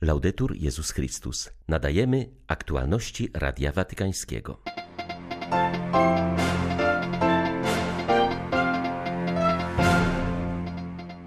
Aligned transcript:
Laudetur 0.00 0.56
Jezus 0.56 0.90
Chrystus. 0.90 1.50
Nadajemy 1.68 2.30
aktualności 2.46 3.28
Radia 3.34 3.72
Watykańskiego. 3.72 4.62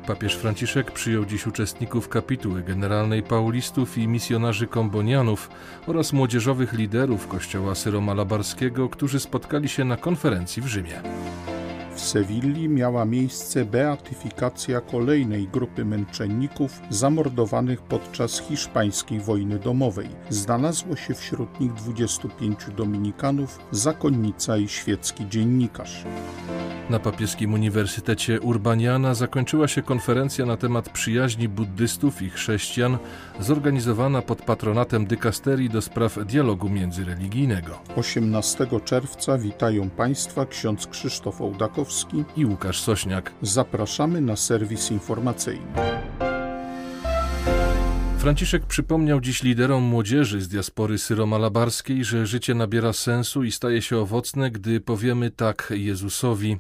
Papież 0.08 0.36
Franciszek 0.36 0.92
przyjął 0.92 1.26
dziś 1.26 1.48
uczestników 1.48 2.10
kapituły 2.10 2.64
generalnej 2.64 3.24
paulistów 3.24 3.98
i 3.98 4.08
misjonarzy 4.08 4.68
kombonianów 4.68 5.50
oraz 5.88 6.14
młodzieżowych 6.14 6.74
liderów 6.74 7.28
kościoła 7.28 7.76
syromalabarskiego, 7.76 8.90
którzy 8.90 9.20
spotkali 9.20 9.70
się 9.70 9.86
na 9.86 9.98
konferencji 9.98 10.62
w 10.62 10.68
Rzymie. 10.68 11.02
W 12.00 12.02
Sewilli 12.02 12.70
miała 12.70 13.06
miejsce 13.06 13.66
beatyfikacja 13.66 14.82
kolejnej 14.82 15.48
grupy 15.48 15.86
męczenników 15.86 16.82
zamordowanych 16.90 17.82
podczas 17.82 18.42
hiszpańskiej 18.42 19.20
wojny 19.20 19.60
domowej. 19.60 20.08
Znalazło 20.30 20.96
się 20.96 21.14
wśród 21.14 21.60
nich 21.60 21.74
25 21.74 22.58
dominikanów, 22.78 23.60
zakonnica 23.72 24.58
i 24.58 24.68
świecki 24.68 25.30
dziennikarz. 25.30 26.06
Na 26.90 27.00
papieskim 27.00 27.54
Uniwersytecie 27.54 28.42
Urbaniana 28.42 29.14
zakończyła 29.14 29.68
się 29.68 29.82
konferencja 29.82 30.46
na 30.46 30.58
temat 30.58 30.90
przyjaźni 30.90 31.50
buddystów 31.50 32.22
i 32.22 32.30
chrześcijan, 32.30 32.98
zorganizowana 33.40 34.22
pod 34.22 34.42
patronatem 34.42 35.06
dykasterii 35.06 35.70
do 35.70 35.82
spraw 35.82 36.26
dialogu 36.26 36.70
międzyreligijnego. 36.70 37.80
18 37.96 38.68
czerwca 38.86 39.38
witają 39.38 39.90
Państwa 39.90 40.46
ksiądz 40.46 40.88
Krzysztof 40.88 41.42
Ołdakowski 41.42 42.24
i 42.38 42.46
Łukasz 42.46 42.82
Sośniak. 42.82 43.32
Zapraszamy 43.42 44.22
na 44.22 44.36
serwis 44.36 44.92
informacyjny. 44.92 46.09
Franciszek 48.20 48.66
przypomniał 48.66 49.22
dziś 49.22 49.44
liderom 49.44 49.84
młodzieży 49.84 50.42
z 50.42 50.48
diaspory 50.48 50.98
syromalabarskiej, 50.98 52.04
że 52.04 52.26
życie 52.26 52.54
nabiera 52.54 52.94
sensu 52.94 53.44
i 53.44 53.52
staje 53.52 53.82
się 53.82 53.98
owocne, 53.98 54.52
gdy 54.52 54.80
powiemy 54.80 55.32
tak 55.32 55.74
Jezusowi. 55.76 56.58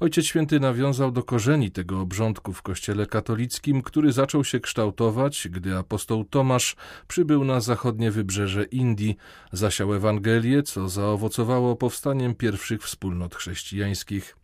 Ojciec 0.00 0.24
Święty 0.26 0.60
nawiązał 0.60 1.12
do 1.12 1.22
korzeni 1.22 1.70
tego 1.70 2.00
obrządku 2.00 2.52
w 2.52 2.62
kościele 2.62 3.06
katolickim, 3.06 3.82
który 3.82 4.12
zaczął 4.12 4.44
się 4.44 4.60
kształtować, 4.60 5.48
gdy 5.50 5.76
apostoł 5.76 6.24
Tomasz 6.24 6.76
przybył 7.08 7.44
na 7.44 7.60
zachodnie 7.60 8.10
wybrzeże 8.10 8.64
Indii, 8.64 9.16
zasiał 9.52 9.94
Ewangelię, 9.94 10.62
co 10.62 10.88
zaowocowało 10.88 11.76
powstaniem 11.76 12.34
pierwszych 12.34 12.82
wspólnot 12.82 13.34
chrześcijańskich. 13.34 14.36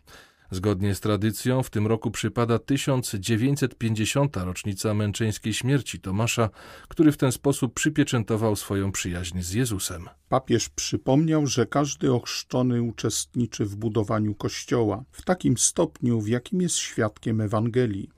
Zgodnie 0.51 0.95
z 0.95 1.01
tradycją 1.01 1.63
w 1.63 1.71
tym 1.71 1.87
roku 1.87 2.11
przypada 2.11 2.59
1950. 2.59 4.37
rocznica 4.37 4.95
męczeńskiej 4.95 5.53
śmierci 5.53 6.01
Tomasza, 6.01 6.51
który 6.89 7.13
w 7.13 7.17
ten 7.17 7.33
sposób 7.33 7.75
przypieczętował 7.75 8.57
swoją 8.57 8.93
przyjaźń 8.93 9.41
z 9.41 9.53
Jezusem. 9.53 10.09
Papież 10.29 10.69
przypomniał, 10.69 11.47
że 11.47 11.67
każdy 11.67 12.13
ochrzczony 12.13 12.83
uczestniczy 12.83 13.65
w 13.65 13.77
budowaniu 13.77 14.35
Kościoła 14.35 15.05
w 15.13 15.23
takim 15.23 15.59
stopniu, 15.59 16.21
w 16.21 16.29
jakim 16.29 16.61
jest 16.61 16.77
świadkiem 16.77 17.41
Ewangelii. 17.41 18.11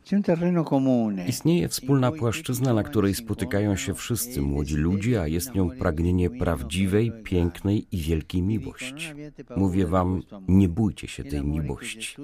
Istnieje 1.28 1.68
wspólna 1.68 2.12
płaszczyzna, 2.12 2.74
na 2.74 2.82
której 2.82 3.14
spotykają 3.14 3.76
się 3.76 3.94
wszyscy 3.94 4.42
młodzi 4.42 4.76
ludzie, 4.76 5.20
a 5.20 5.26
jest 5.26 5.54
nią 5.54 5.70
pragnienie 5.78 6.30
prawdziwej, 6.30 7.12
pięknej 7.24 7.86
i 7.92 7.98
wielkiej 7.98 8.42
miłości. 8.42 9.14
Mówię 9.56 9.86
wam, 9.86 10.22
nie 10.48 10.68
bójcie 10.68 11.08
się 11.08 11.24
tej 11.24 11.44
miłości. 11.44 12.16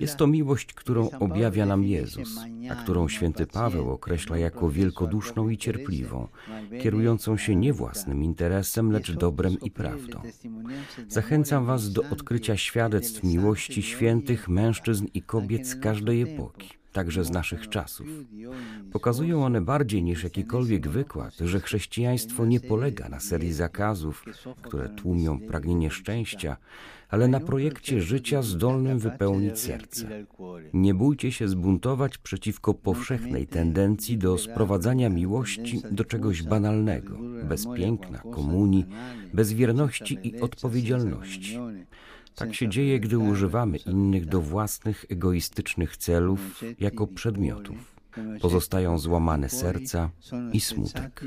Jest 0.00 0.16
to 0.16 0.26
miłość, 0.26 0.72
którą 0.72 1.10
objawia 1.10 1.66
nam 1.66 1.84
Jezus, 1.84 2.40
a 2.70 2.74
którą 2.74 3.08
święty 3.08 3.46
Paweł 3.46 3.90
określa 3.90 4.38
jako 4.38 4.70
wielkoduszną 4.70 5.48
i 5.48 5.58
cierpliwą, 5.58 6.28
kierującą 6.82 7.36
się 7.36 7.56
nie 7.56 7.72
własnym 7.72 8.24
interesem, 8.24 8.92
lecz 8.92 9.12
dobrem 9.12 9.56
i 9.62 9.70
prawdą. 9.70 10.20
Zachęcam 11.08 11.66
Was 11.66 11.92
do 11.92 12.02
odkrycia 12.02 12.56
świadectw 12.56 13.24
miłości 13.24 13.82
świętych 13.82 14.48
mężczyzn 14.48 15.06
i 15.14 15.22
kobiet 15.22 15.68
z 15.68 15.76
każdej 15.76 16.22
epoki 16.22 16.79
także 16.92 17.24
z 17.24 17.30
naszych 17.30 17.68
czasów. 17.68 18.06
Pokazują 18.92 19.44
one 19.44 19.60
bardziej 19.60 20.02
niż 20.02 20.24
jakikolwiek 20.24 20.88
wykład, 20.88 21.34
że 21.36 21.60
chrześcijaństwo 21.60 22.46
nie 22.46 22.60
polega 22.60 23.08
na 23.08 23.20
serii 23.20 23.52
zakazów, 23.52 24.24
które 24.62 24.88
tłumią 24.88 25.40
pragnienie 25.40 25.90
szczęścia, 25.90 26.56
ale 27.08 27.28
na 27.28 27.40
projekcie 27.40 28.00
życia 28.00 28.42
zdolnym 28.42 28.98
wypełnić 28.98 29.58
serce. 29.58 30.24
Nie 30.72 30.94
bójcie 30.94 31.32
się 31.32 31.48
zbuntować 31.48 32.18
przeciwko 32.18 32.74
powszechnej 32.74 33.46
tendencji 33.46 34.18
do 34.18 34.38
sprowadzania 34.38 35.08
miłości 35.08 35.82
do 35.90 36.04
czegoś 36.04 36.42
banalnego, 36.42 37.18
bez 37.44 37.66
piękna, 37.76 38.18
komunii, 38.18 38.86
bez 39.34 39.52
wierności 39.52 40.18
i 40.22 40.40
odpowiedzialności. 40.40 41.58
Tak 42.40 42.54
się 42.54 42.68
dzieje, 42.68 43.00
gdy 43.00 43.18
używamy 43.18 43.76
innych 43.76 44.26
do 44.26 44.40
własnych 44.40 45.04
egoistycznych 45.08 45.96
celów 45.96 46.64
jako 46.80 47.06
przedmiotów. 47.06 47.76
Pozostają 48.40 48.98
złamane 48.98 49.48
serca 49.48 50.10
i 50.52 50.60
smutek. 50.60 51.24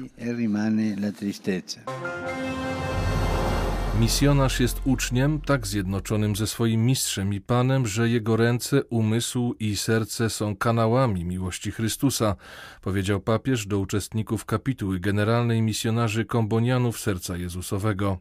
Misjonarz 4.00 4.60
jest 4.60 4.82
uczniem 4.86 5.42
tak 5.42 5.68
zjednoczonym 5.68 6.36
ze 6.36 6.48
swoim 6.48 6.86
mistrzem 6.86 7.34
i 7.34 7.42
panem, 7.42 7.88
że 7.88 8.10
jego 8.10 8.38
ręce, 8.38 8.84
umysł 8.84 9.56
i 9.60 9.76
serce 9.76 10.30
są 10.30 10.56
kanałami 10.56 11.26
miłości 11.26 11.72
Chrystusa, 11.72 12.36
powiedział 12.82 13.20
papież 13.20 13.68
do 13.68 13.80
uczestników 13.80 14.46
kapituły 14.46 15.00
generalnej 15.00 15.62
misjonarzy 15.62 16.26
kombonianów 16.26 17.00
serca 17.00 17.38
Jezusowego. 17.38 18.18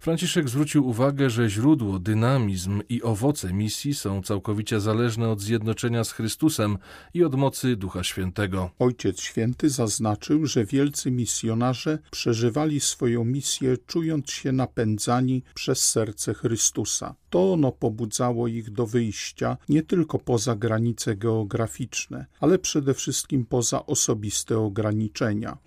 Franciszek 0.00 0.48
zwrócił 0.48 0.88
uwagę, 0.88 1.30
że 1.30 1.50
źródło, 1.50 1.98
dynamizm 1.98 2.82
i 2.88 3.02
owoce 3.02 3.52
misji 3.52 3.94
są 3.94 4.22
całkowicie 4.22 4.80
zależne 4.80 5.28
od 5.28 5.40
zjednoczenia 5.40 6.04
z 6.04 6.12
Chrystusem 6.12 6.78
i 7.14 7.24
od 7.24 7.34
mocy 7.34 7.76
Ducha 7.76 8.04
Świętego. 8.04 8.70
Ojciec 8.78 9.20
Święty 9.20 9.70
zaznaczył, 9.70 10.46
że 10.46 10.64
wielcy 10.64 11.10
misjonarze 11.10 11.98
przeżywali 12.10 12.80
swoją 12.80 13.24
misję, 13.24 13.76
czując 13.86 14.30
się 14.30 14.52
napędzani 14.52 15.42
przez 15.54 15.90
serce 15.90 16.34
Chrystusa. 16.34 17.14
To 17.30 17.52
ono 17.52 17.72
pobudzało 17.72 18.48
ich 18.48 18.70
do 18.70 18.86
wyjścia 18.86 19.56
nie 19.68 19.82
tylko 19.82 20.18
poza 20.18 20.56
granice 20.56 21.16
geograficzne, 21.16 22.26
ale 22.40 22.58
przede 22.58 22.94
wszystkim 22.94 23.46
poza 23.46 23.86
osobiste 23.86 24.58
ograniczenia. 24.58 25.58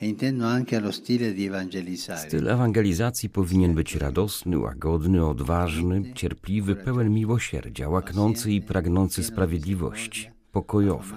Styl 2.27 2.49
ewangelizacji 2.49 3.29
powinien 3.29 3.73
być 3.73 3.95
radosny, 3.95 4.59
łagodny, 4.59 5.25
odważny, 5.25 6.13
cierpliwy, 6.13 6.75
pełen 6.75 7.09
miłosierdzia, 7.13 7.89
łaknący 7.89 8.51
i 8.51 8.61
pragnący 8.61 9.23
sprawiedliwości, 9.23 10.29
pokojowy. 10.51 11.15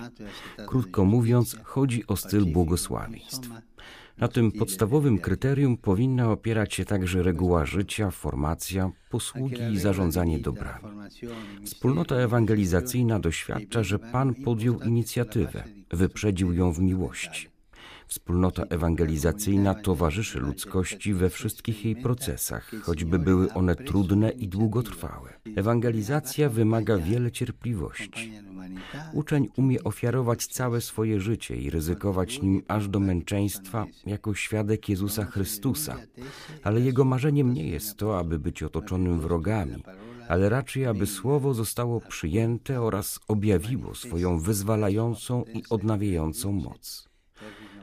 Krótko 0.66 1.04
mówiąc, 1.04 1.56
chodzi 1.64 2.06
o 2.06 2.16
styl 2.16 2.52
błogosławieństw. 2.52 3.50
Na 4.18 4.28
tym 4.28 4.52
podstawowym 4.52 5.18
kryterium 5.18 5.76
powinna 5.76 6.30
opierać 6.30 6.74
się 6.74 6.84
także 6.84 7.22
reguła 7.22 7.66
życia, 7.66 8.10
formacja, 8.10 8.90
posługi 9.10 9.62
i 9.72 9.78
zarządzanie 9.78 10.38
dobrami. 10.38 10.84
Wspólnota 11.64 12.16
ewangelizacyjna 12.16 13.20
doświadcza, 13.20 13.82
że 13.82 13.98
Pan 13.98 14.34
podjął 14.34 14.80
inicjatywę, 14.80 15.64
wyprzedził 15.90 16.52
ją 16.52 16.72
w 16.72 16.80
miłości. 16.80 17.55
Wspólnota 18.06 18.62
ewangelizacyjna 18.62 19.74
towarzyszy 19.74 20.38
ludzkości 20.38 21.14
we 21.14 21.30
wszystkich 21.30 21.84
jej 21.84 21.96
procesach, 21.96 22.70
choćby 22.82 23.18
były 23.18 23.52
one 23.52 23.76
trudne 23.76 24.30
i 24.30 24.48
długotrwałe. 24.48 25.32
Ewangelizacja 25.56 26.48
wymaga 26.48 26.98
wiele 26.98 27.30
cierpliwości. 27.30 28.32
Uczeń 29.12 29.48
umie 29.56 29.84
ofiarować 29.84 30.46
całe 30.46 30.80
swoje 30.80 31.20
życie 31.20 31.56
i 31.56 31.70
ryzykować 31.70 32.42
nim 32.42 32.62
aż 32.68 32.88
do 32.88 33.00
męczeństwa 33.00 33.86
jako 34.06 34.34
świadek 34.34 34.88
Jezusa 34.88 35.24
Chrystusa, 35.24 35.96
ale 36.62 36.80
jego 36.80 37.04
marzeniem 37.04 37.54
nie 37.54 37.68
jest 37.68 37.96
to, 37.96 38.18
aby 38.18 38.38
być 38.38 38.62
otoczonym 38.62 39.20
wrogami, 39.20 39.82
ale 40.28 40.48
raczej, 40.48 40.86
aby 40.86 41.06
słowo 41.06 41.54
zostało 41.54 42.00
przyjęte 42.00 42.82
oraz 42.82 43.20
objawiło 43.28 43.94
swoją 43.94 44.38
wyzwalającą 44.38 45.44
i 45.54 45.62
odnawiającą 45.70 46.52
moc. 46.52 47.08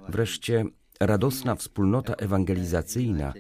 Wreszcie 0.10 0.66
radosna 1.00 1.56
wspólnota 1.56 2.14
ewangelizacyjna 2.14 3.34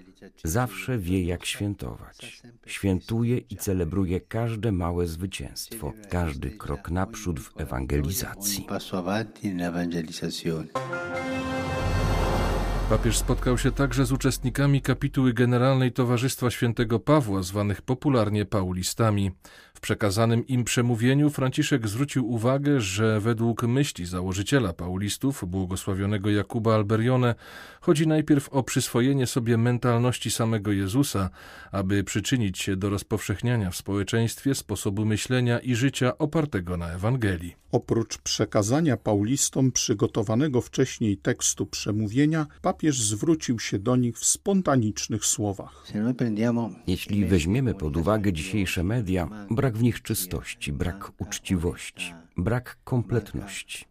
zawsze 0.44 0.98
wie, 0.98 1.24
jak 1.24 1.46
świętować. 1.46 2.42
Świętuje 2.66 3.38
i 3.38 3.58
celebruje 3.58 4.22
każde 4.22 4.72
małe 4.72 5.08
zwycięstwo, 5.08 5.94
każdy 6.10 6.52
krok 6.52 6.92
naprzód 6.92 7.40
w 7.40 7.62
ewangelizacji. 7.62 8.68
Papież 12.90 13.18
spotkał 13.18 13.58
się 13.58 13.72
także 13.72 14.06
z 14.06 14.12
uczestnikami 14.12 14.82
kapituły 14.82 15.34
Generalnej 15.34 15.92
Towarzystwa 15.92 16.52
Świętego 16.52 17.00
Pawła, 17.00 17.44
zwanych 17.44 17.82
popularnie 17.82 18.46
paulistami. 18.46 19.32
W 19.74 19.80
przekazanym 19.80 20.48
im 20.48 20.64
przemówieniu 20.64 21.30
Franciszek 21.30 21.88
zwrócił 21.88 22.32
uwagę, 22.32 22.82
że 22.82 23.20
według 23.20 23.64
myśli 23.64 24.06
założyciela 24.06 24.74
paulistów, 24.74 25.44
błogosławionego 25.48 26.30
Jakuba 26.30 26.76
Alberione, 26.76 27.36
chodzi 27.82 28.08
najpierw 28.08 28.50
o 28.50 28.64
przyswojenie 28.64 29.28
sobie 29.28 29.58
mentalności 29.58 30.32
samego 30.32 30.72
Jezusa, 30.72 31.30
aby 31.72 32.04
przyczynić 32.04 32.60
się 32.60 32.76
do 32.76 32.90
rozpowszechniania 32.90 33.72
w 33.72 33.76
społeczeństwie 33.76 34.56
sposobu 34.56 35.06
myślenia 35.06 35.60
i 35.60 35.76
życia 35.76 36.18
opartego 36.18 36.78
na 36.78 36.92
Ewangelii. 36.92 37.56
Oprócz 37.72 38.18
przekazania 38.18 38.98
paulistom 38.98 39.72
przygotowanego 39.72 40.62
wcześniej 40.62 41.18
tekstu 41.18 41.66
przemówienia, 41.66 42.48
papież 42.74 43.02
zwrócił 43.02 43.60
się 43.60 43.80
do 43.80 43.96
nich 43.96 44.18
w 44.20 44.26
spontanicznych 44.26 45.26
słowach. 45.26 45.86
Jeśli 46.88 47.26
weźmiemy 47.26 47.74
pod 47.74 47.98
uwagę 47.98 48.34
dzisiejsze 48.34 48.84
media, 48.84 49.48
brak 49.52 49.78
w 49.78 49.84
nich 49.84 50.02
czystości, 50.02 50.74
brak 50.74 51.12
uczciwości, 51.18 52.14
brak 52.38 52.78
kompletności. 52.84 53.86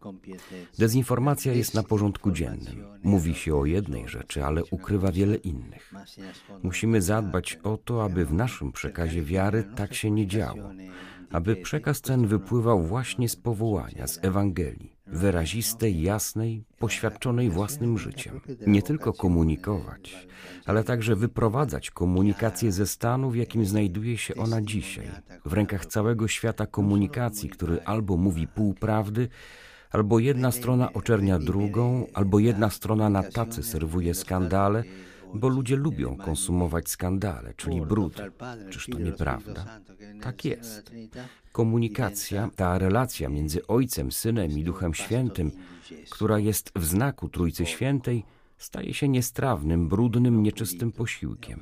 Dezinformacja 0.77 1.53
jest 1.53 1.73
na 1.73 1.83
porządku 1.83 2.31
dziennym. 2.31 2.85
Mówi 3.03 3.35
się 3.35 3.55
o 3.55 3.65
jednej 3.65 4.07
rzeczy, 4.07 4.45
ale 4.45 4.63
ukrywa 4.71 5.11
wiele 5.11 5.35
innych. 5.35 5.93
Musimy 6.63 7.01
zadbać 7.01 7.59
o 7.63 7.77
to, 7.77 8.03
aby 8.03 8.25
w 8.25 8.33
naszym 8.33 8.71
przekazie 8.71 9.21
wiary 9.21 9.63
tak 9.75 9.93
się 9.93 10.11
nie 10.11 10.27
działo 10.27 10.69
aby 11.33 11.55
przekaz 11.55 12.01
ten 12.01 12.27
wypływał 12.27 12.83
właśnie 12.83 13.29
z 13.29 13.35
powołania, 13.35 14.07
z 14.07 14.19
Ewangelii, 14.21 14.92
wyrazistej, 15.13 16.01
jasnej, 16.01 16.63
poświadczonej 16.79 17.49
własnym 17.49 17.97
życiem. 17.97 18.41
Nie 18.67 18.81
tylko 18.81 19.13
komunikować, 19.13 20.27
ale 20.65 20.83
także 20.83 21.15
wyprowadzać 21.15 21.91
komunikację 21.91 22.71
ze 22.71 22.87
stanu, 22.87 23.29
w 23.29 23.35
jakim 23.35 23.65
znajduje 23.65 24.17
się 24.17 24.35
ona 24.35 24.61
dzisiaj, 24.61 25.07
w 25.45 25.53
rękach 25.53 25.85
całego 25.85 26.27
świata 26.27 26.67
komunikacji, 26.67 27.49
który 27.49 27.83
albo 27.83 28.17
mówi 28.17 28.47
półprawdy, 28.47 29.29
albo 29.91 30.19
jedna 30.19 30.51
strona 30.51 30.93
oczernia 30.93 31.39
drugą, 31.39 32.07
albo 32.13 32.39
jedna 32.39 32.69
strona 32.69 33.09
na 33.09 33.23
tacy 33.23 33.63
serwuje 33.63 34.13
skandale, 34.13 34.83
bo 35.33 35.47
ludzie 35.47 35.75
lubią 35.75 36.17
konsumować 36.17 36.89
skandale, 36.89 37.53
czyli 37.53 37.81
brud. 37.81 38.21
Czyż 38.69 38.87
to 38.91 38.99
nieprawda? 38.99 39.79
Tak 40.21 40.45
jest. 40.45 40.91
Komunikacja, 41.51 42.49
ta 42.55 42.77
relacja 42.77 43.29
między 43.29 43.67
Ojcem, 43.67 44.11
Synem 44.11 44.51
i 44.51 44.63
Duchem 44.63 44.93
Świętym, 44.93 45.51
która 46.09 46.39
jest 46.39 46.71
w 46.75 46.85
znaku 46.85 47.29
Trójcy 47.29 47.65
Świętej, 47.65 48.25
staje 48.63 48.93
się 48.93 49.07
niestrawnym, 49.07 49.89
brudnym, 49.89 50.43
nieczystym 50.43 50.91
posiłkiem. 50.91 51.59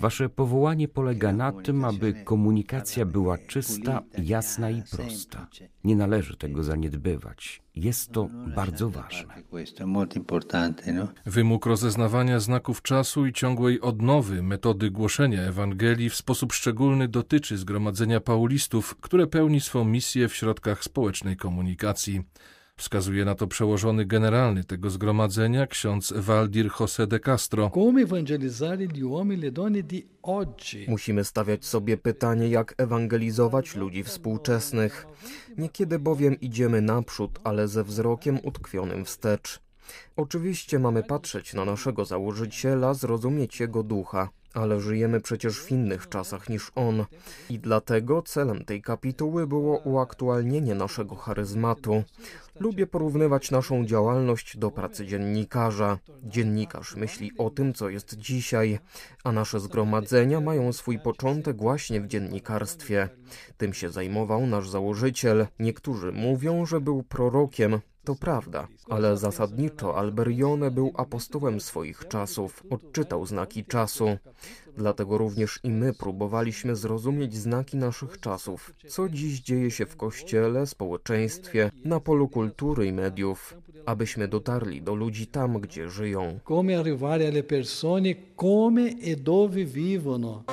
Wasze 0.00 0.28
powołanie 0.28 0.88
polega 0.88 1.32
na 1.32 1.52
tym, 1.52 1.84
aby 1.84 2.12
komunikacja 2.24 3.06
była 3.06 3.38
czysta, 3.38 4.02
jasna 4.18 4.70
i 4.70 4.82
prosta. 4.82 5.46
Nie 5.84 5.96
należy 5.96 6.36
tego 6.36 6.62
zaniedbywać. 6.62 7.62
Jest 7.74 8.12
to 8.12 8.28
bardzo 8.54 8.90
ważne. 8.90 9.34
Wymóg 11.26 11.66
rozeznawania 11.66 12.40
znaków 12.40 12.82
czasu 12.82 13.26
i 13.26 13.32
ciągłej 13.32 13.80
odnowy 13.80 14.42
metody 14.42 14.90
głoszenia 14.90 15.42
Ewangelii 15.42 16.10
w 16.10 16.14
sposób 16.14 16.52
szczególny 16.52 17.08
dotyczy 17.08 17.58
Zgromadzenia 17.58 18.20
Paulistów, 18.20 18.96
które 19.00 19.26
pełni 19.26 19.60
swą 19.60 19.84
misję 19.84 20.28
w 20.28 20.34
środkach 20.34 20.84
społecznej 20.84 21.36
komunikacji. 21.36 22.22
Wskazuje 22.76 23.24
na 23.24 23.34
to 23.34 23.46
przełożony 23.46 24.04
generalny 24.04 24.64
tego 24.64 24.90
zgromadzenia, 24.90 25.66
ksiądz 25.66 26.12
Waldir 26.16 26.68
José 26.68 27.06
de 27.06 27.20
Castro. 27.20 27.70
Musimy 30.88 31.24
stawiać 31.24 31.64
sobie 31.64 31.96
pytanie, 31.96 32.48
jak 32.48 32.74
ewangelizować 32.78 33.76
ludzi 33.76 34.04
współczesnych. 34.04 35.06
Niekiedy 35.58 35.98
bowiem 35.98 36.40
idziemy 36.40 36.80
naprzód, 36.80 37.38
ale 37.44 37.68
ze 37.68 37.84
wzrokiem 37.84 38.38
utkwionym 38.42 39.04
wstecz. 39.04 39.60
Oczywiście 40.16 40.78
mamy 40.78 41.02
patrzeć 41.02 41.54
na 41.54 41.64
naszego 41.64 42.04
założyciela, 42.04 42.94
zrozumieć 42.94 43.60
jego 43.60 43.82
ducha 43.82 44.28
ale 44.54 44.80
żyjemy 44.80 45.20
przecież 45.20 45.60
w 45.60 45.70
innych 45.70 46.08
czasach 46.08 46.48
niż 46.48 46.72
on. 46.74 47.04
I 47.50 47.58
dlatego 47.58 48.22
celem 48.22 48.64
tej 48.64 48.82
kapituły 48.82 49.46
było 49.46 49.78
uaktualnienie 49.78 50.74
naszego 50.74 51.14
charyzmatu. 51.14 52.04
Lubię 52.60 52.86
porównywać 52.86 53.50
naszą 53.50 53.86
działalność 53.86 54.56
do 54.56 54.70
pracy 54.70 55.06
dziennikarza. 55.06 55.98
Dziennikarz 56.22 56.96
myśli 56.96 57.32
o 57.38 57.50
tym, 57.50 57.74
co 57.74 57.88
jest 57.88 58.18
dzisiaj, 58.18 58.78
a 59.24 59.32
nasze 59.32 59.60
zgromadzenia 59.60 60.40
mają 60.40 60.72
swój 60.72 60.98
początek 60.98 61.56
właśnie 61.56 62.00
w 62.00 62.06
dziennikarstwie. 62.06 63.08
Tym 63.56 63.74
się 63.74 63.90
zajmował 63.90 64.46
nasz 64.46 64.68
założyciel. 64.68 65.46
Niektórzy 65.58 66.12
mówią, 66.12 66.66
że 66.66 66.80
był 66.80 67.02
prorokiem, 67.02 67.80
to 68.04 68.14
prawda, 68.14 68.68
ale 68.88 69.16
zasadniczo 69.16 69.96
Alberione 69.96 70.70
był 70.70 70.92
apostołem 70.96 71.60
swoich 71.60 72.08
czasów, 72.08 72.62
odczytał 72.70 73.26
znaki 73.26 73.64
czasu. 73.64 74.06
Dlatego 74.76 75.18
również 75.18 75.60
i 75.62 75.70
my 75.70 75.92
próbowaliśmy 75.92 76.76
zrozumieć 76.76 77.34
znaki 77.34 77.76
naszych 77.76 78.20
czasów, 78.20 78.74
co 78.88 79.08
dziś 79.08 79.40
dzieje 79.40 79.70
się 79.70 79.86
w 79.86 79.96
kościele, 79.96 80.66
społeczeństwie, 80.66 81.70
na 81.84 82.00
polu 82.00 82.28
kultury 82.28 82.86
i 82.86 82.92
mediów, 82.92 83.54
abyśmy 83.86 84.28
dotarli 84.28 84.82
do 84.82 84.94
ludzi 84.94 85.26
tam, 85.26 85.60
gdzie 85.60 85.90
żyją. 85.90 86.38
Come 86.48 86.78
arrivare 86.78 87.28
alle 87.28 87.42
persone 87.42 88.14
come 88.36 88.82
e 88.82 89.16
dove 89.16 89.64
vivono. 89.64 90.44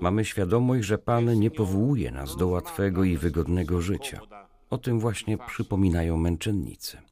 Mamy 0.00 0.24
świadomość, 0.24 0.84
że 0.84 0.98
Pan 0.98 1.38
nie 1.38 1.50
powołuje 1.50 2.10
nas 2.10 2.36
do 2.36 2.48
łatwego 2.48 3.04
i 3.04 3.16
wygodnego 3.16 3.80
życia. 3.80 4.20
O 4.70 4.78
tym 4.78 5.00
właśnie 5.00 5.38
przypominają 5.38 6.16
męczennicy. 6.16 7.11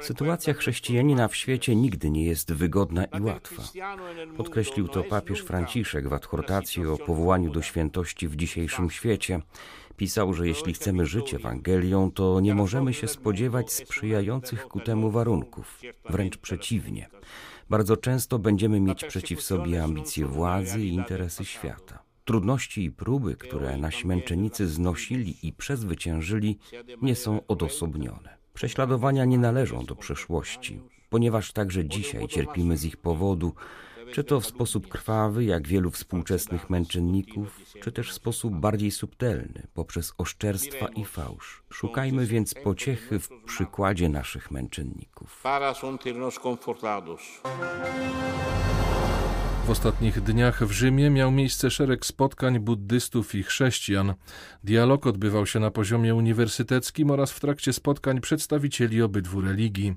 Sytuacja 0.00 0.54
chrześcijanina 0.54 1.28
w 1.28 1.36
świecie 1.36 1.76
nigdy 1.76 2.10
nie 2.10 2.24
jest 2.24 2.52
wygodna 2.52 3.04
i 3.04 3.20
łatwa. 3.20 3.62
Podkreślił 4.36 4.88
to 4.88 5.04
papież 5.04 5.40
Franciszek 5.40 6.08
w 6.08 6.12
adhortacji 6.12 6.86
o 6.86 6.96
powołaniu 6.96 7.50
do 7.50 7.62
świętości 7.62 8.28
w 8.28 8.36
dzisiejszym 8.36 8.90
świecie. 8.90 9.40
Pisał, 9.96 10.34
że 10.34 10.48
jeśli 10.48 10.72
chcemy 10.72 11.06
żyć 11.06 11.34
Ewangelią, 11.34 12.10
to 12.10 12.40
nie 12.40 12.54
możemy 12.54 12.94
się 12.94 13.08
spodziewać 13.08 13.72
sprzyjających 13.72 14.68
ku 14.68 14.80
temu 14.80 15.10
warunków. 15.10 15.80
Wręcz 16.10 16.36
przeciwnie. 16.36 17.08
Bardzo 17.70 17.96
często 17.96 18.38
będziemy 18.38 18.80
mieć 18.80 19.04
przeciw 19.04 19.42
sobie 19.42 19.84
ambicje 19.84 20.26
władzy 20.26 20.80
i 20.80 20.88
interesy 20.88 21.44
świata. 21.44 22.02
Trudności 22.24 22.84
i 22.84 22.90
próby, 22.90 23.36
które 23.36 23.76
nasi 23.76 24.06
męczennicy 24.06 24.68
znosili 24.68 25.46
i 25.46 25.52
przezwyciężyli, 25.52 26.58
nie 27.02 27.16
są 27.16 27.46
odosobnione. 27.46 28.41
Prześladowania 28.54 29.24
nie 29.24 29.38
należą 29.38 29.84
do 29.84 29.96
przeszłości, 29.96 30.80
ponieważ 31.10 31.52
także 31.52 31.84
dzisiaj 31.84 32.28
cierpimy 32.28 32.76
z 32.76 32.84
ich 32.84 32.96
powodu. 32.96 33.52
Czy 34.12 34.24
to 34.24 34.40
w 34.40 34.46
sposób 34.46 34.88
krwawy, 34.88 35.44
jak 35.44 35.68
wielu 35.68 35.90
współczesnych 35.90 36.70
męczenników, 36.70 37.60
czy 37.82 37.92
też 37.92 38.10
w 38.10 38.14
sposób 38.14 38.54
bardziej 38.54 38.90
subtelny, 38.90 39.66
poprzez 39.74 40.12
oszczerstwa 40.18 40.86
i 40.86 41.04
fałsz. 41.04 41.62
Szukajmy 41.70 42.26
więc 42.26 42.54
pociechy 42.54 43.18
w 43.18 43.28
przykładzie 43.46 44.08
naszych 44.08 44.50
męczenników. 44.50 45.42
W 49.66 49.70
ostatnich 49.70 50.20
dniach 50.20 50.64
w 50.64 50.72
Rzymie 50.72 51.10
miał 51.10 51.30
miejsce 51.30 51.70
szereg 51.70 52.06
spotkań 52.06 52.60
buddystów 52.60 53.34
i 53.34 53.42
chrześcijan. 53.42 54.14
Dialog 54.64 55.06
odbywał 55.06 55.46
się 55.46 55.60
na 55.60 55.70
poziomie 55.70 56.14
uniwersyteckim 56.14 57.10
oraz 57.10 57.32
w 57.32 57.40
trakcie 57.40 57.72
spotkań 57.72 58.20
przedstawicieli 58.20 59.02
obydwu 59.02 59.40
religii. 59.40 59.94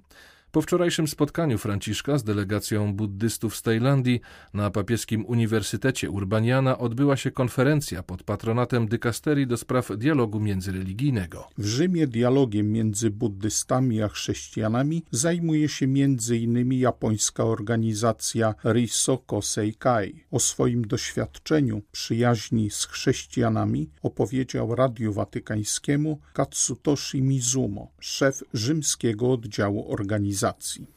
Po 0.56 0.62
wczorajszym 0.62 1.08
spotkaniu 1.08 1.58
Franciszka 1.58 2.18
z 2.18 2.24
delegacją 2.24 2.94
buddystów 2.94 3.56
z 3.56 3.62
Tajlandii 3.62 4.22
na 4.54 4.72
papieskim 4.72 5.26
Uniwersytecie 5.26 6.10
Urbaniana 6.10 6.78
odbyła 6.78 7.18
się 7.18 7.32
konferencja 7.32 8.04
pod 8.04 8.24
patronatem 8.24 8.88
dykasterii 8.88 9.48
do 9.48 9.58
spraw 9.58 9.92
dialogu 9.98 10.40
międzyreligijnego. 10.40 11.48
W 11.58 11.66
Rzymie 11.66 12.08
dialogiem 12.08 12.72
między 12.72 13.10
buddystami 13.10 14.02
a 14.02 14.08
chrześcijanami 14.10 15.04
zajmuje 15.12 15.70
się 15.70 15.86
m.in. 15.86 16.74
japońska 16.74 17.44
organizacja 17.44 18.56
Riso 18.66 19.18
Koseikai. 19.18 20.24
O 20.32 20.40
swoim 20.40 20.88
doświadczeniu 20.88 21.82
przyjaźni 21.92 22.70
z 22.70 22.86
chrześcijanami 22.86 23.90
opowiedział 24.04 24.76
Radiu 24.76 25.14
Watykańskiemu 25.14 26.20
Katsutoshi 26.34 27.22
Mizumo, 27.22 27.92
szef 28.00 28.44
rzymskiego 28.54 29.32
oddziału 29.32 29.92
organizacji 29.92 30.45
organizacji. 30.46 30.88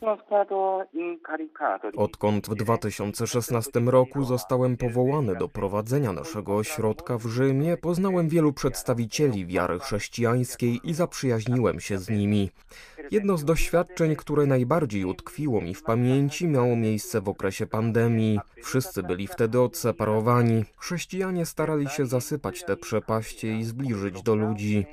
Odkąd 1.97 2.49
w 2.49 2.55
2016 2.55 3.81
roku 3.81 4.25
zostałem 4.25 4.77
powołany 4.77 5.37
do 5.37 5.49
prowadzenia 5.49 6.13
naszego 6.13 6.57
ośrodka 6.57 7.19
w 7.19 7.27
Rzymie, 7.27 7.77
poznałem 7.77 8.29
wielu 8.29 8.53
przedstawicieli 8.53 9.47
wiary 9.47 9.79
chrześcijańskiej 9.79 10.81
i 10.85 10.95
zaprzyjaźniłem 10.95 11.81
się 11.81 11.99
z 11.99 12.09
nimi. 12.09 12.51
Jedno 13.11 13.37
z 13.37 13.45
doświadczeń, 13.45 14.17
które 14.17 14.47
najbardziej 14.47 15.05
utkwiło 15.05 15.61
mi 15.61 15.75
w 15.75 15.83
pamięci, 15.83 16.49
miało 16.49 16.77
miejsce 16.77 17.21
w 17.21 17.29
okresie 17.29 17.67
pandemii. 17.67 18.41
Wszyscy 18.63 19.03
byli 19.03 19.27
wtedy 19.27 19.61
odseparowani. 19.61 20.65
Chrześcijanie 20.77 21.47
starali 21.47 21.89
się 21.89 22.07
zasypać 22.07 22.65
te 22.65 22.77
przepaście 22.77 23.59
i 23.59 23.65
zbliżyć 23.65 24.23
do 24.23 24.35
ludzi. 24.35 24.87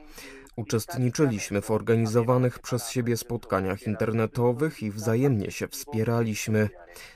Uczestniczyliśmy 0.55 1.61
w 1.61 1.71
organizowanych 1.71 2.59
przez 2.59 2.89
siebie 2.89 3.17
spotkaniach 3.17 3.87
internetowych 3.87 4.83
i 4.83 4.91
wzajemnie 4.91 5.51
się 5.51 5.67
wspieraliśmy. 5.67 6.69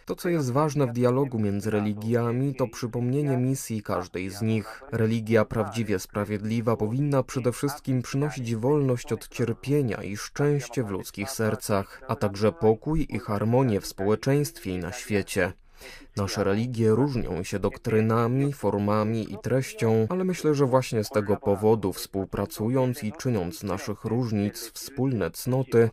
To, 0.06 0.16
co 0.16 0.30
jest 0.30 0.52
ważne 0.52 0.88
w 0.88 0.94
dialogu 0.94 1.40
między 1.40 1.72
religiami, 1.72 2.56
to 2.56 2.68
przypomnienie 2.68 3.38
misji 3.38 3.84
każdej 3.84 4.30
z 4.30 4.42
nich. 4.42 4.82
Religia 4.92 5.46
prawdziwie 5.46 6.00
sprawiedliwa 6.00 6.78
powinna 6.78 7.24
przede 7.24 7.52
wszystkim 7.52 8.02
przynosić 8.02 8.56
wolność 8.56 9.14
od 9.14 9.28
cierpienia 9.28 10.04
i 10.04 10.18
szczęście 10.18 10.84
w 10.84 10.90
ludzkich 10.90 11.30
sercach, 11.30 12.02
a 12.08 12.16
także 12.16 12.52
pokój 12.52 13.08
i 13.10 13.20
harmonię 13.20 13.82
w 13.82 13.88
społeczeństwie 13.88 14.72
i 14.72 14.78
na 14.78 14.92
świecie. 14.92 15.54
Nasze 16.18 16.44
religie 16.44 16.90
różnią 16.90 17.44
się 17.44 17.60
doktrynami, 17.60 18.54
formami 18.54 19.34
i 19.34 19.38
treścią, 19.38 20.08
ale 20.10 20.24
myślę, 20.24 20.56
że 20.56 20.66
właśnie 20.66 21.04
z 21.04 21.10
tego 21.10 21.38
powodu, 21.38 21.94
współpracując 21.94 23.04
i 23.04 23.12
czyniąc 23.12 23.64
naszych 23.64 24.06
różnic 24.06 24.72
wspólne 24.72 25.32
cnoty, 25.32 25.90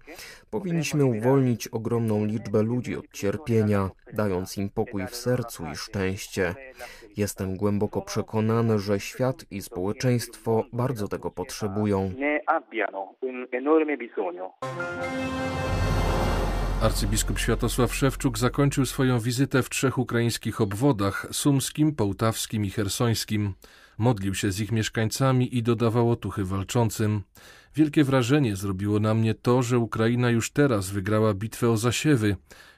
powinniśmy 0.50 1.04
uwolnić 1.04 1.68
ogromną 1.68 2.24
liczbę 2.24 2.62
ludzi 2.62 2.96
od 2.96 3.12
cierpienia, 3.12 3.90
dając 4.12 4.58
im 4.58 4.68
pokój 4.70 5.06
w 5.06 5.16
sercu 5.16 5.66
i 5.72 5.76
szczęście. 5.76 6.54
Jestem 7.16 7.56
głęboko 7.56 8.02
przekonany, 8.02 8.78
że 8.78 9.00
świat 9.00 9.44
i 9.50 9.62
społeczeństwo 9.62 10.64
bardzo 10.72 11.08
tego 11.08 11.30
potrzebują. 11.30 12.12
Arcybiskup 16.82 17.38
Światosław 17.38 17.94
Szewczuk 17.94 18.38
zakończył 18.38 18.86
swoją 18.86 19.20
wizytę 19.20 19.62
w 19.62 19.70
trzech 19.70 19.98
ukraińskich 19.98 20.60
obwodach 20.60 21.26
sumskim, 21.32 21.94
połtawskim 21.94 22.64
i 22.64 22.70
hersońskim. 22.70 23.54
Modlił 23.98 24.34
się 24.34 24.52
z 24.52 24.60
ich 24.60 24.72
mieszkańcami 24.72 25.56
i 25.56 25.62
dodawał 25.62 26.10
otuchy 26.10 26.44
walczącym. 26.44 27.22
Wielkie 27.76 28.04
wrażenie 28.04 28.56
zrobiło 28.56 29.00
na 29.00 29.14
mnie 29.14 29.34
to, 29.34 29.62
że 29.62 29.78
Ukraina 29.78 30.30
już 30.30 30.50
teraz 30.50 30.90
wygrała 30.90 31.34
bitwę 31.34 31.70
o 31.70 31.76
zasiewy. 31.76 32.36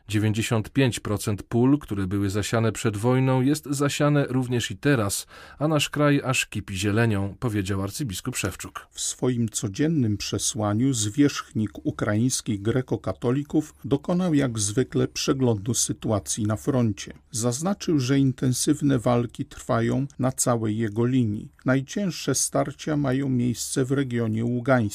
95% 0.08 1.36
pól, 1.48 1.78
które 1.78 2.06
były 2.06 2.30
zasiane 2.30 2.72
przed 2.72 2.96
wojną, 2.96 3.40
jest 3.40 3.66
zasiane 3.70 4.26
również 4.28 4.70
i 4.70 4.76
teraz, 4.76 5.26
a 5.58 5.68
nasz 5.68 5.90
kraj 5.90 6.22
aż 6.24 6.46
kipi 6.46 6.76
zielenią, 6.76 7.36
powiedział 7.40 7.82
arcybiskup 7.82 8.36
Szewczuk. 8.36 8.86
W 8.90 9.00
swoim 9.00 9.48
codziennym 9.48 10.16
przesłaniu 10.16 10.92
zwierzchnik 10.92 11.70
ukraińskich 11.82 12.62
grekokatolików 12.62 13.74
dokonał 13.84 14.34
jak 14.34 14.58
zwykle 14.58 15.08
przeglądu 15.08 15.74
sytuacji 15.74 16.46
na 16.46 16.56
froncie. 16.56 17.12
Zaznaczył, 17.30 17.98
że 17.98 18.18
intensywne 18.18 18.98
walki 18.98 19.44
trwają 19.44 20.06
na 20.18 20.32
całej 20.32 20.76
jego 20.76 21.04
linii. 21.04 21.48
Najcięższe 21.64 22.34
starcia 22.34 22.96
mają 22.96 23.28
miejsce 23.28 23.84
w 23.84 23.92
regionie 23.92 24.44
ługańskim, 24.44 24.87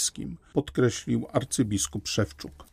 podkreślił 0.53 1.27
arcybiskup 1.33 2.07
Szewczuk. 2.07 2.65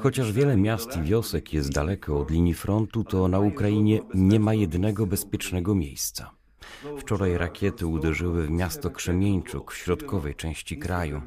Chociaż 0.00 0.32
wiele 0.32 0.56
miast 0.56 0.96
i 0.96 1.02
wiosek 1.02 1.52
jest 1.52 1.72
daleko 1.72 2.20
od 2.20 2.30
linii 2.30 2.54
frontu, 2.54 3.04
to 3.04 3.28
na 3.28 3.40
Ukrainie 3.40 4.00
nie 4.14 4.40
ma 4.40 4.54
jednego 4.54 5.06
bezpiecznego 5.06 5.74
miejsca. 5.74 6.30
Wczoraj 6.98 7.38
rakiety 7.38 7.86
uderzyły 7.86 8.46
w 8.46 8.50
miasto 8.50 8.90
Krzemieńczuk 8.90 9.72
w 9.72 9.76
środkowej 9.76 10.34
części 10.34 10.78
kraju. 10.78 11.22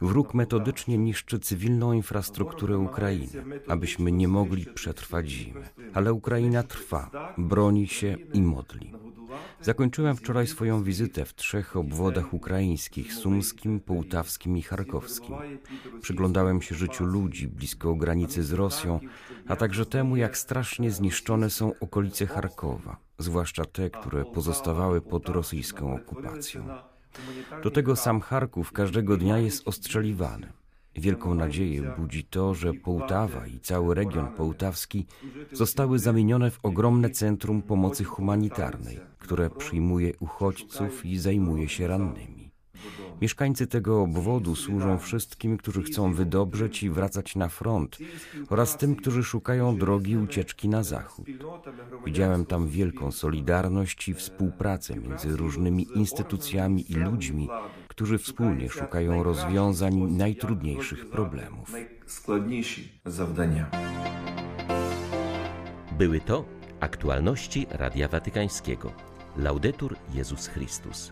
Wróg 0.00 0.34
metodycznie 0.34 0.98
niszczy 0.98 1.38
cywilną 1.38 1.92
infrastrukturę 1.92 2.78
Ukrainy, 2.78 3.28
abyśmy 3.68 4.12
nie 4.12 4.28
mogli 4.28 4.66
przetrwać 4.66 5.28
zimy. 5.28 5.68
Ale 5.94 6.12
Ukraina 6.12 6.62
trwa, 6.62 7.34
broni 7.38 7.88
się 7.88 8.16
i 8.34 8.42
modli. 8.42 8.92
Zakończyłem 9.60 10.16
wczoraj 10.16 10.46
swoją 10.46 10.82
wizytę 10.82 11.24
w 11.24 11.34
trzech 11.34 11.76
obwodach 11.76 12.34
ukraińskich 12.34 13.14
sumskim, 13.14 13.80
połtawskim 13.80 14.56
i 14.56 14.62
charkowskim. 14.62 15.36
Przyglądałem 16.00 16.62
się 16.62 16.74
życiu 16.74 17.04
ludzi 17.04 17.48
blisko 17.48 17.94
granicy 17.94 18.42
z 18.42 18.52
Rosją, 18.52 19.00
a 19.48 19.56
także 19.56 19.86
temu, 19.86 20.16
jak 20.16 20.38
strasznie 20.38 20.90
zniszczone 20.90 21.50
są 21.50 21.72
okolice 21.80 22.26
Charkowa, 22.26 22.96
zwłaszcza 23.18 23.64
te, 23.64 23.90
które 23.90 24.24
pozostawały 24.24 25.00
pod 25.00 25.28
rosyjską 25.28 25.94
okupacją. 25.94 26.68
Do 27.62 27.70
tego 27.70 27.96
sam 27.96 28.20
Charków 28.20 28.72
każdego 28.72 29.16
dnia 29.16 29.38
jest 29.38 29.68
ostrzeliwany. 29.68 30.52
Wielką 30.96 31.34
nadzieję 31.34 31.94
budzi 31.98 32.24
to, 32.24 32.54
że 32.54 32.74
Połtawa 32.74 33.46
i 33.46 33.60
cały 33.60 33.94
region 33.94 34.34
połtawski 34.34 35.06
zostały 35.52 35.98
zamienione 35.98 36.50
w 36.50 36.58
ogromne 36.62 37.10
centrum 37.10 37.62
pomocy 37.62 38.04
humanitarnej, 38.04 39.00
które 39.18 39.50
przyjmuje 39.50 40.12
uchodźców 40.20 41.06
i 41.06 41.18
zajmuje 41.18 41.68
się 41.68 41.86
rannymi. 41.86 42.48
Mieszkańcy 43.22 43.66
tego 43.66 44.02
obwodu 44.02 44.56
służą 44.56 44.98
wszystkim, 44.98 45.56
którzy 45.56 45.82
chcą 45.82 46.14
wydobrzeć 46.14 46.82
i 46.82 46.90
wracać 46.90 47.36
na 47.36 47.48
front 47.48 47.98
oraz 48.48 48.76
tym, 48.76 48.96
którzy 48.96 49.24
szukają 49.24 49.76
drogi 49.76 50.16
ucieczki 50.16 50.68
na 50.68 50.82
zachód. 50.82 51.26
Widziałem 52.06 52.46
tam 52.46 52.68
wielką 52.68 53.12
solidarność 53.12 54.08
i 54.08 54.14
współpracę 54.14 54.96
między 54.96 55.36
różnymi 55.36 55.86
instytucjami 55.94 56.92
i 56.92 56.94
ludźmi, 56.94 57.48
którzy 57.98 58.18
wspólnie 58.18 58.68
szukają 58.68 59.22
rozwiązań 59.22 59.94
najtrudniejszych 59.94 61.10
problemów. 61.10 61.72
Były 65.98 66.20
to 66.20 66.44
aktualności 66.80 67.66
Radia 67.70 68.08
Watykańskiego. 68.08 68.92
Laudetur 69.36 69.96
Jezus 70.14 70.46
Chrystus. 70.46 71.10